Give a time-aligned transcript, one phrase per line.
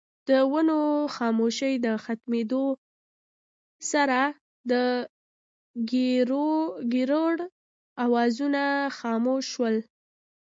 [0.29, 0.79] د ونو
[1.15, 2.65] خاموشۍ د ختمېدو
[3.91, 4.19] سره
[4.69, 7.29] دکيرړو
[8.05, 8.63] اوازونه
[8.97, 9.75] خاموش شول